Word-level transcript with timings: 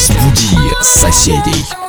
Разбуди 0.00 0.56
соседей. 0.82 1.79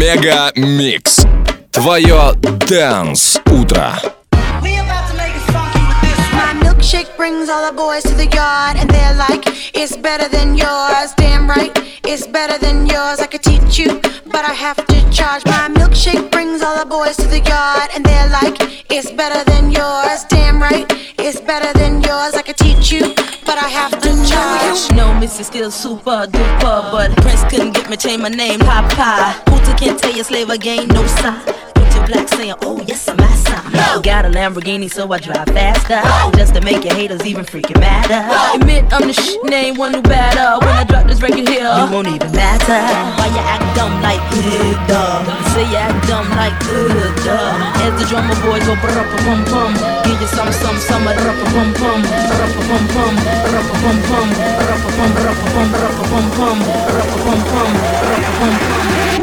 Мегамикс. 0.00 1.26
Твое 1.70 2.32
Дэнс 2.34 3.38
Утро. 3.50 3.92
We 4.62 4.78
about 4.78 5.08
to 5.10 5.16
make 5.16 5.34
it 5.34 5.52
funky 5.52 5.80
with 5.80 6.00
this 6.02 6.18
one. 6.32 6.36
My 6.36 6.54
milkshake 6.64 7.16
brings 7.16 7.48
all 7.48 7.70
the 7.70 7.76
boys 7.76 8.02
to 8.04 8.14
the 8.14 8.26
yard, 8.26 8.76
and 8.78 8.88
they're 8.90 9.14
like, 9.14 9.44
it's 9.74 9.96
better 9.96 10.28
than 10.28 10.56
yours. 10.56 11.12
Damn 11.16 11.48
right, 11.48 11.72
it's 12.05 12.27
better 12.27 12.57
than 12.57 12.85
yours. 12.87 13.19
I 13.19 13.27
could 13.27 13.43
teach 13.43 13.77
you, 13.77 13.99
but 14.25 14.45
I 14.45 14.53
have 14.53 14.77
to 14.87 15.11
charge. 15.11 15.45
My 15.45 15.69
milkshake 15.69 16.31
brings 16.31 16.61
all 16.61 16.77
the 16.77 16.85
boys 16.85 17.15
to 17.17 17.27
the 17.27 17.39
yard, 17.39 17.89
and 17.95 18.05
they're 18.05 18.29
like, 18.29 18.57
it's 18.91 19.11
better 19.11 19.43
than 19.49 19.71
yours. 19.71 20.23
Damn 20.29 20.61
right, 20.61 20.85
it's 21.17 21.39
better 21.39 21.71
than 21.77 22.01
yours. 22.01 22.33
I 22.35 22.41
could 22.41 22.57
teach 22.57 22.91
you, 22.91 23.13
but 23.45 23.57
I 23.57 23.69
have 23.69 23.91
to 24.01 24.09
charge. 24.29 24.91
No, 24.97 25.13
Missy 25.19 25.43
still 25.43 25.71
super 25.71 26.27
duper, 26.27 26.91
but 26.91 27.15
Prince 27.17 27.43
couldn't 27.45 27.73
get 27.73 27.89
me 27.89 27.97
change 27.97 28.21
my 28.21 28.29
name. 28.29 28.59
Papa, 28.59 29.41
Hooter 29.49 29.77
can't 29.77 29.99
tell 29.99 30.13
you 30.13 30.23
slave 30.23 30.49
again, 30.49 30.87
no 30.87 31.05
sign. 31.07 31.70
Put 32.11 32.17
black 32.17 32.27
saying, 32.35 32.55
oh 32.63 32.83
yes, 32.87 33.07
I'm 33.07 33.15
massa. 33.17 33.55
Got 34.03 34.25
a 34.25 34.29
Lamborghini, 34.29 34.91
so 34.91 35.09
I 35.11 35.19
drive 35.19 35.47
faster, 35.47 36.01
just 36.35 36.53
to 36.55 36.61
make 36.61 36.83
your 36.83 36.93
haters 36.93 37.25
even 37.25 37.45
freaking 37.45 37.79
madder. 37.79 38.27
Admit 38.55 38.91
I'm 38.91 39.07
the 39.07 39.13
shit, 39.13 39.41
name 39.45 39.77
one 39.77 39.93
new 39.93 40.01
batter. 40.01 40.59
When 40.65 40.75
I 40.75 40.83
drop 40.83 41.07
this 41.07 41.21
record 41.21 41.47
here, 41.47 41.63
you 41.63 41.87
won't 41.87 42.07
even 42.07 42.31
matter. 42.35 42.83
Why 43.15 43.27
you 43.31 43.43
act 43.47 43.63
dumb 43.77 44.01
like 44.03 44.19
uh, 44.19 44.87
dumb? 44.91 45.23
Say 45.55 45.63
you 45.71 45.79
act 45.79 46.07
dumb 46.07 46.27
like 46.35 46.59
uh, 46.67 47.15
dumb. 47.23 47.61
As 47.79 47.93
the 47.95 48.05
drummer 48.11 48.35
boy 48.43 48.59
go 48.59 48.75
brr 48.83 49.07
pum 49.23 49.39
pum, 49.47 49.71
give 50.03 50.19
you 50.19 50.27
some 50.35 50.51
some 50.51 50.77
some 50.83 51.07
a 51.07 51.15
ruppa 51.15 51.45
pum 51.55 51.71
pum, 51.79 52.01
ruppa 52.03 52.61
pum 52.67 52.83
pum, 52.91 53.13
ruppa 53.55 53.75
pum 53.79 53.97
pum, 54.11 54.27
ruppa 54.67 54.89
pum 54.99 55.15
pum 55.47 55.67
ruppa 55.79 56.05
pum 56.11 56.27
pum, 56.35 56.59
ruppa 56.91 57.15
pum 57.23 57.39
pum, 57.47 57.71
ruppa 57.71 58.35
pum 58.35 58.35
pum. 58.35 58.51
One 58.91 59.17
more 59.17 59.20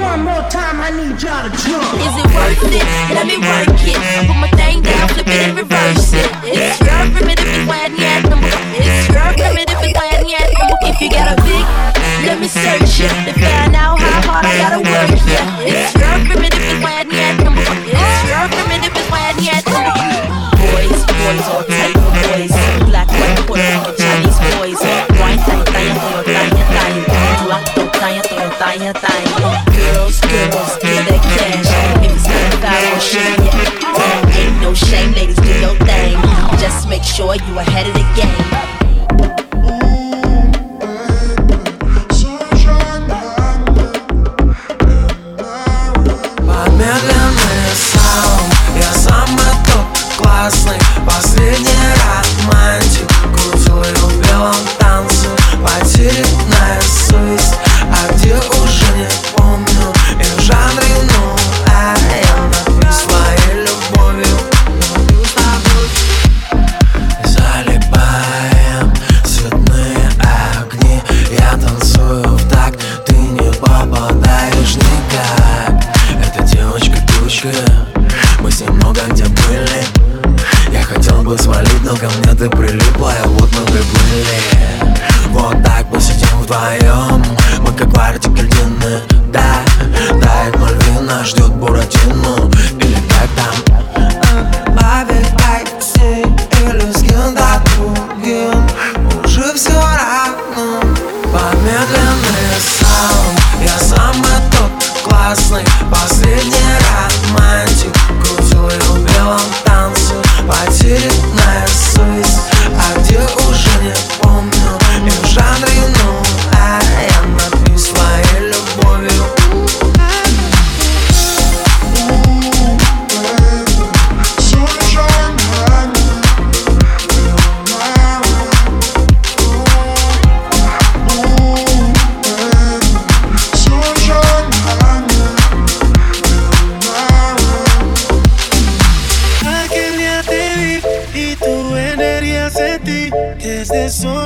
time, 0.49 0.81
I 0.81 0.91
need 0.91 1.21
y'all 1.21 1.45
to 1.45 1.53
jump. 1.53 1.85
Is 2.01 2.15
it 2.17 2.29
worth 2.33 2.73
it? 2.73 2.87
Let 3.13 3.29
me 3.29 3.37
work 3.37 3.69
it. 3.85 4.01
Put 4.25 4.39
my 4.41 4.49
thing 4.57 4.81
down, 4.81 5.09
flip 5.13 5.29
it 5.29 5.41
and 5.45 5.57
reverse 5.57 6.13
it. 6.17 6.29
It's 6.45 6.81
your 6.81 7.05
primitive 7.13 7.69
when 7.69 7.93
yet. 7.97 8.25
It's 8.81 9.09
your 9.13 9.29
primitive 9.37 9.81
when 9.81 10.29
yet. 10.29 10.49
If 10.89 11.01
you 11.01 11.11
got 11.13 11.37
a 11.37 11.43
big, 11.45 11.65
let 12.25 12.41
me 12.41 12.49
search 12.49 13.05
it 13.05 13.13
to 13.29 13.33
find 13.37 13.77
out 13.77 14.01
how 14.01 14.25
hard 14.25 14.45
I 14.49 14.57
gotta 14.57 14.81
work. 14.81 15.21
Yeah. 15.29 15.69
It's 15.69 15.98
ahead 37.59 37.89
of 37.89 37.98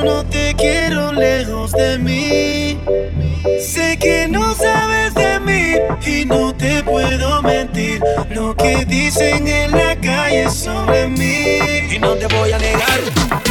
no 0.03 0.25
te 0.25 0.53
quiero 0.55 1.13
lejos 1.13 1.71
de 1.71 1.97
mí. 1.97 2.77
Sé 3.59 3.97
que 3.97 4.27
no 4.27 4.53
sabes 4.53 5.13
de 5.13 5.39
mí 5.39 5.75
y 6.05 6.25
no 6.25 6.53
te 6.53 6.83
puedo 6.83 7.41
mentir. 7.41 8.01
Lo 8.29 8.55
que 8.55 8.85
dicen 8.85 9.47
en 9.47 9.71
la 9.71 9.95
calle 9.95 10.49
sobre 10.49 11.07
mí. 11.07 11.93
Y 11.95 11.99
no 11.99 12.13
te 12.15 12.27
voy 12.27 12.51
a 12.51 12.57
negar. 12.57 13.42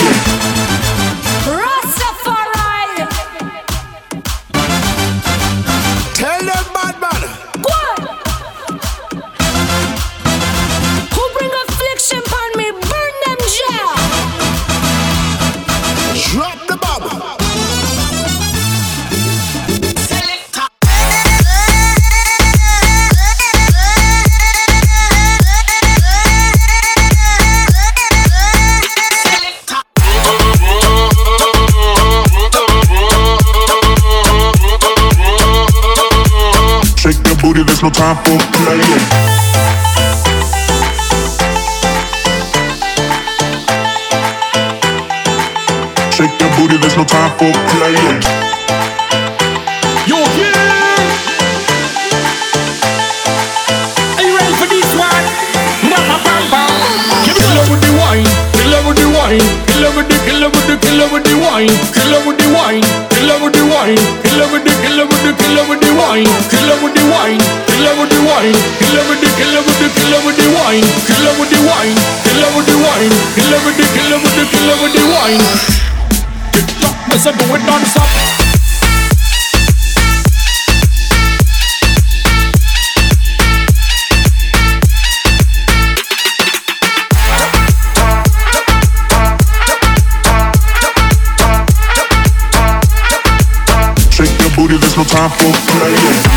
For 0.00 0.29
there's 37.80 37.96
no 37.96 38.04
time 38.04 38.16
for 38.24 38.36
playing. 38.60 39.04
Shake 46.12 46.40
your 46.40 46.50
booty, 46.56 46.76
there's 46.76 46.96
no 46.96 47.04
time 47.04 47.32
for 47.38 47.50
playing. 47.72 48.20
Are 54.18 54.24
you 54.24 54.36
ready 54.36 54.52
for 54.60 54.66
this 54.68 54.92
one? 54.92 55.24
Give 57.24 57.38
the 57.80 57.96
wine, 57.96 58.28
killer 58.60 58.82
with 58.86 58.98
the 59.00 59.08
wine, 59.08 59.40
killer 59.72 59.90
with 59.96 60.08
the, 60.08 60.18
the, 60.28 60.76
the 61.24 61.36
wine, 61.40 61.72
killer 61.96 62.20
with 62.28 62.36
the 62.36 62.52
wine, 62.52 62.84
the 63.56 63.64
wine, 63.72 64.19
with 64.60 64.68
the, 64.68 64.82
killer 64.84 65.06
with 65.08 65.22
the, 65.24 65.32
killer 65.32 65.64
with 65.68 65.80
the 65.80 65.92
wine, 65.96 66.28
killer 66.52 66.76
with 66.84 66.92
the 66.92 67.04
wine, 67.08 67.40
killer 67.64 67.94
with 67.96 68.10
the 68.12 68.20
wine, 68.28 68.56
killer 68.76 69.04
with 69.08 69.20
the, 69.20 69.28
killer 69.40 69.62
with 69.64 69.78
the, 69.80 69.88
killer 69.88 70.20
with 70.26 70.36
the 70.36 70.48
wine, 70.52 70.84
killer 71.08 71.32
with 71.40 71.48
the 71.48 71.60
wine, 71.64 71.96
killer 72.24 72.50
with 72.52 72.66
the 72.68 72.76
wine, 72.76 73.12
killer 73.36 73.60
with 73.64 73.76
the, 73.80 73.86
killer 73.96 74.18
with 74.20 74.34
the, 74.36 74.44
killer 74.52 74.76
with 74.84 74.92
the 74.92 75.04
wine. 75.08 75.40
Tick 76.52 76.68
tock, 76.80 76.96
me 77.08 77.16
say 77.16 77.32
do 77.32 77.44
it 77.56 77.62
non-stop. 77.64 78.29
Booty, 94.60 94.76
there's 94.76 94.96
no 94.96 95.04
time 95.04 95.30
for 95.30 95.52
playing. 95.70 96.29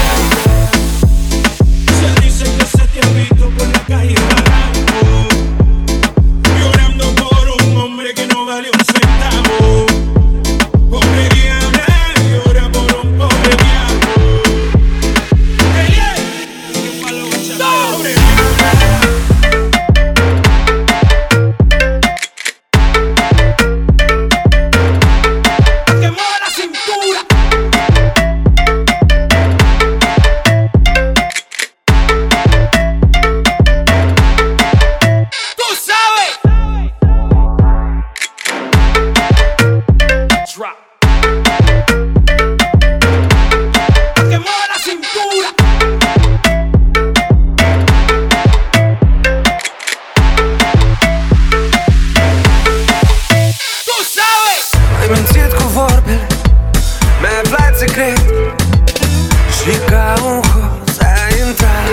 Și 59.63 59.77
ca 59.89 60.13
un 60.25 60.41
hoț 60.41 60.97
ai 60.99 61.47
intrat 61.47 61.87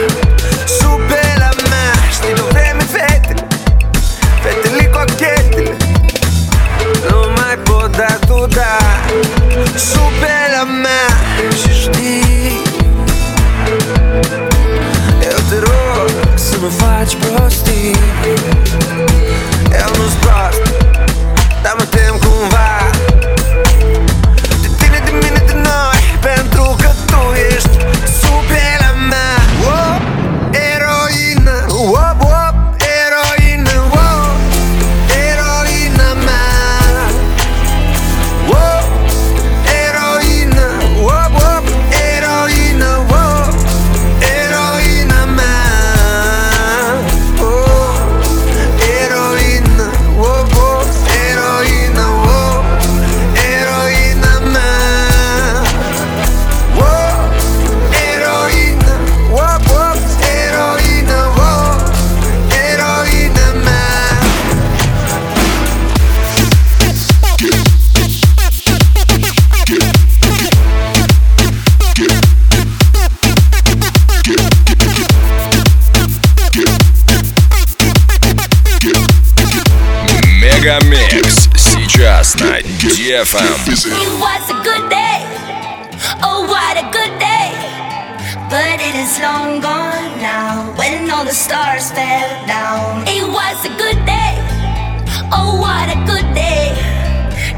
Sub 0.79 1.01
pe 1.09 1.23
la 1.39 1.51
mea. 1.71 1.93
Știi 2.11 2.35
de 2.35 2.43
vreme 2.51 2.83
fetele 2.83 3.47
Fetele 4.43 4.91
cochetele 4.95 5.77
Nu 7.09 7.19
mai 7.37 7.57
pot 7.63 7.97
da 7.97 8.19
tu 8.27 8.47
da 8.47 8.79
Sub 9.77 10.13
pe 10.21 10.31
mea. 10.83 11.07
Și 11.61 11.81
știi 11.81 12.61
Eu 15.23 15.39
te 15.49 15.59
rog 15.59 16.11
să 16.35 16.57
nu 16.61 16.69
faci 16.69 17.17
prostii. 17.17 17.97
сейчас 82.30 82.36
на 82.36 82.60
DFM. 82.62 83.66
It 83.66 84.12
was 84.22 84.50
a 84.52 84.62
good 84.62 84.90
day. 84.92 85.26
Oh, 86.22 86.46
what 86.46 86.78
a 86.78 86.86
good 86.92 87.18
day. 87.18 87.50
But 88.48 88.78
it 88.80 88.94
is 88.94 89.20
long 89.20 89.60
gone 89.60 90.22
now 90.22 90.72
when 90.78 91.10
all 91.10 91.26
the 91.26 91.34
stars 91.34 91.90
fell 91.90 92.30
down. 92.46 93.08
It 93.08 93.26
was 93.26 93.58
a 93.66 93.74
good 93.82 93.98
day. 94.06 94.38
Oh, 95.34 95.58
what 95.60 95.90
a 95.90 95.98
good 96.06 96.30
day. 96.36 96.78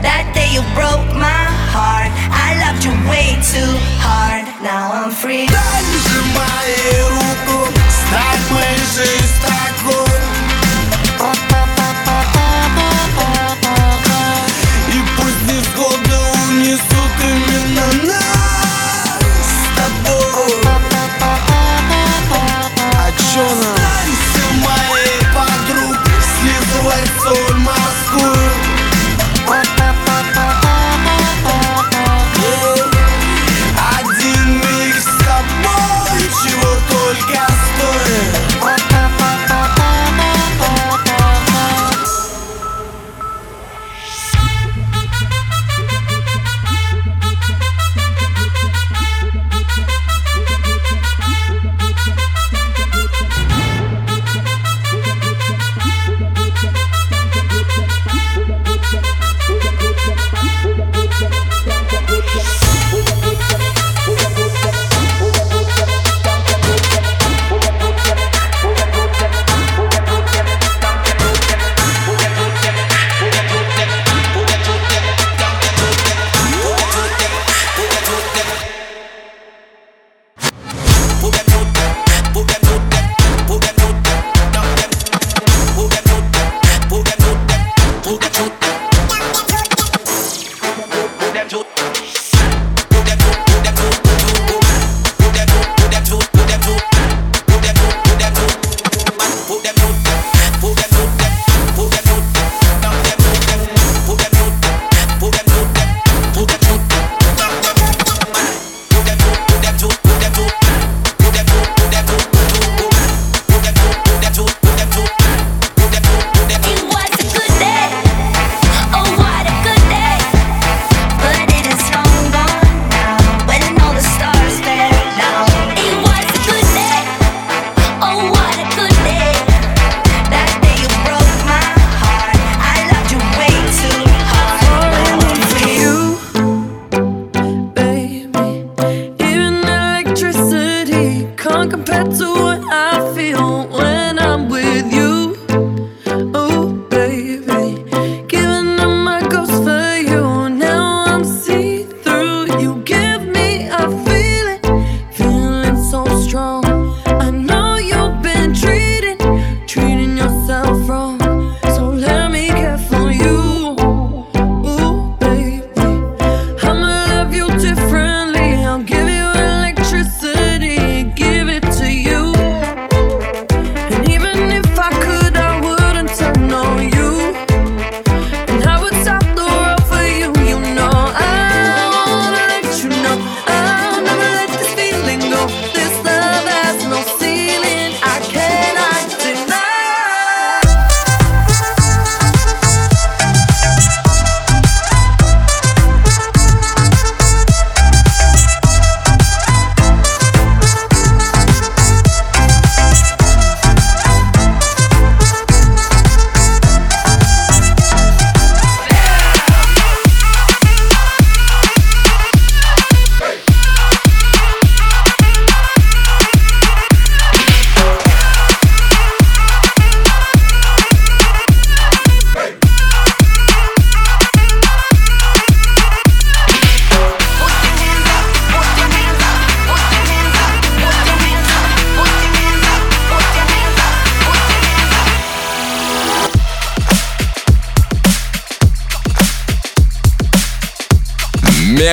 That 0.01 0.31
day 0.33 0.47
you 0.55 0.63
broke 0.79 1.11
my 1.11 1.43
heart. 1.75 2.11
I 2.31 2.55
loved 2.63 2.85
you 2.85 2.95
way 3.11 3.35
too 3.43 3.73
hard. 3.99 4.47
Now 4.63 4.93
I'm 4.95 5.11
free. 5.11 5.47
Сжимай 5.91 6.71
руку, 7.09 7.67
стать 7.91 8.51
моей 8.51 8.79
жизнь 8.95 9.41
такой 9.41 10.17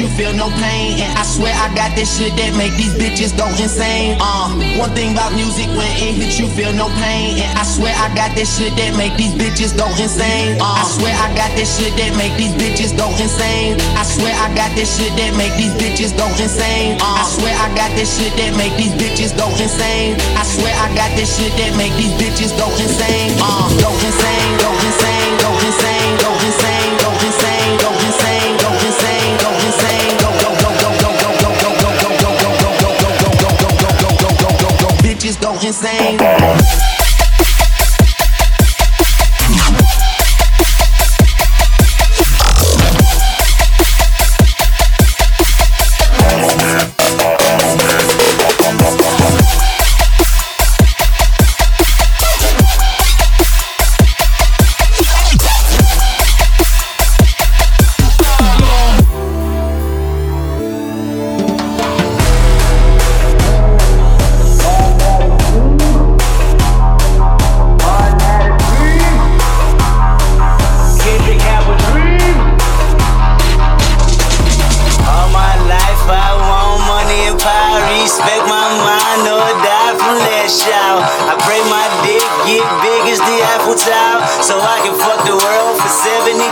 you, 0.00 0.08
feel 0.16 0.32
no 0.32 0.48
pain. 0.56 0.96
And 0.96 1.12
I 1.12 1.22
swear 1.22 1.52
I 1.52 1.68
got 1.76 1.92
this 1.92 2.08
shit 2.08 2.32
that 2.40 2.56
make 2.56 2.72
these 2.80 2.96
bitches 2.96 3.36
go 3.36 3.44
insane. 3.60 4.16
Uh, 4.16 4.48
one 4.80 4.90
thing 4.96 5.12
about 5.12 5.36
music, 5.36 5.68
when 5.76 5.86
it 6.00 6.16
hits 6.16 6.40
you, 6.40 6.48
feel 6.56 6.72
no 6.72 6.88
pain. 7.04 7.36
And 7.36 7.52
I 7.58 7.64
swear 7.68 7.92
I 7.92 8.08
got 8.16 8.32
this 8.32 8.48
shit 8.48 8.72
that 8.80 8.96
make 8.96 9.12
these 9.20 9.36
bitches 9.36 9.76
go 9.76 9.84
insane. 10.00 10.56
Uh, 10.56 10.80
I 10.80 10.84
swear 10.88 11.12
I 11.12 11.28
got 11.36 11.52
this 11.52 11.68
shit 11.76 11.92
that 12.00 12.16
make 12.16 12.32
these 12.40 12.56
bitches 12.56 12.96
go 12.96 13.12
insane. 13.20 13.76
I 14.00 14.04
swear 14.08 14.32
I 14.32 14.48
got 14.56 14.72
this 14.72 14.88
shit 14.96 15.12
that 15.20 15.36
make 15.36 15.52
these 15.60 15.76
bitches 15.76 16.16
go 16.16 16.26
insane. 16.40 16.96
Uh, 16.96 17.20
I 17.20 17.24
swear 17.28 17.52
I 17.52 17.68
got 17.76 17.92
this 17.92 18.08
shit 18.16 18.32
that 18.40 18.56
make 18.56 18.72
these 18.80 18.96
bitches 18.96 19.36
go 19.36 19.52
insane. 19.60 20.16
I 20.40 20.44
swear 20.48 20.72
I 20.80 20.88
got 20.96 21.12
this 21.12 21.28
shit 21.36 21.52
that 21.60 21.76
make 21.76 21.92
these 22.00 22.14
bitches 22.16 22.56
go 22.56 22.66
insane. 22.80 23.36
Uh, 23.36 23.68
go 23.84 23.92
insane, 24.00 24.39
insane. 35.70 36.99
Shout. 80.50 80.98
I 81.30 81.38
pray 81.46 81.62
my 81.70 81.86
dick 82.02 82.18
get 82.42 82.66
big 82.82 83.06
as 83.06 83.22
the 83.22 83.38
Eiffel 83.54 83.78
Tower. 83.78 84.18
So 84.42 84.58
I 84.58 84.82
can 84.82 84.98
fuck 84.98 85.22
the 85.22 85.38
world 85.38 85.78
for 85.78 85.86
72 85.86 86.42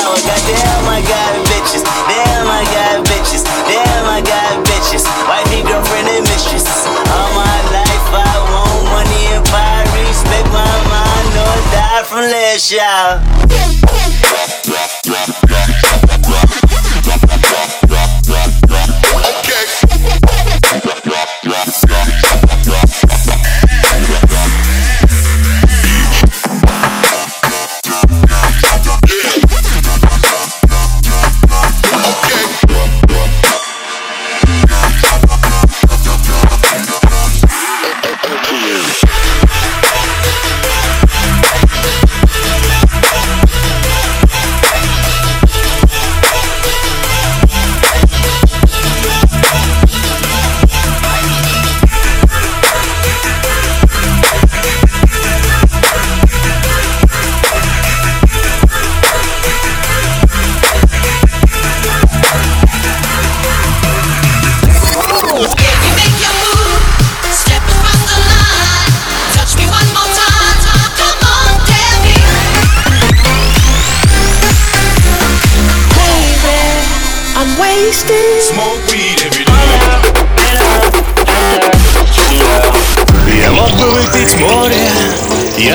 hours. 0.00 0.24
Goddamn, 0.24 0.88
I 0.88 1.04
got 1.04 1.36
bitches. 1.44 1.84
Damn, 2.08 2.48
I 2.48 2.64
got 2.72 3.04
bitches. 3.04 3.44
Damn, 3.68 4.08
I 4.08 4.24
got 4.24 4.64
bitches. 4.64 5.04
Wifey, 5.28 5.60
girlfriend, 5.68 6.08
and 6.08 6.24
mistress. 6.24 6.64
All 7.12 7.28
my 7.36 7.56
life 7.76 8.08
I 8.08 8.24
want 8.48 8.88
money 8.88 9.36
and 9.36 9.44
power. 9.44 9.84
Respect 10.08 10.48
my 10.48 10.76
mind 10.88 11.32
or 11.36 11.56
die 11.76 12.08
from 12.08 12.24
that 12.32 12.56
shout. 12.56 13.20